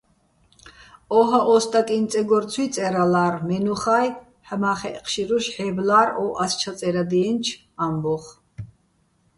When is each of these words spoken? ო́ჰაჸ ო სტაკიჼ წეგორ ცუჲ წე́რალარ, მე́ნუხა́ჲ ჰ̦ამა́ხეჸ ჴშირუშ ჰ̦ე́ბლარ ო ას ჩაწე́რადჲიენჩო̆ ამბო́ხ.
ო́ჰაჸ 1.17 1.43
ო 1.53 1.55
სტაკიჼ 1.63 1.97
წეგორ 2.11 2.43
ცუჲ 2.51 2.67
წე́რალარ, 2.73 3.33
მე́ნუხა́ჲ 3.47 4.07
ჰ̦ამა́ხეჸ 4.47 4.97
ჴშირუშ 5.03 5.45
ჰ̦ე́ბლარ 5.53 6.07
ო 6.23 6.25
ას 6.43 6.53
ჩაწე́რადჲიენჩო̆ 6.61 7.59
ამბო́ხ. 7.85 8.23